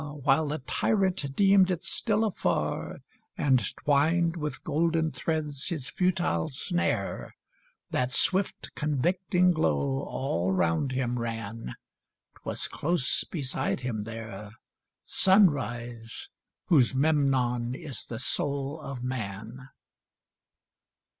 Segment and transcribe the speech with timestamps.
[0.23, 3.01] while the tyrant deemed it still afar,
[3.37, 7.35] And twined with golden threads his futile snare,
[7.91, 11.75] That swift, convicting glow all round him ran;
[12.41, 14.53] 'Twas close beside him there,
[15.05, 16.29] Sunrise
[16.65, 19.69] whose Memnon is the soul of man.